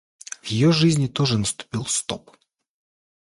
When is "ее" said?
0.47-0.71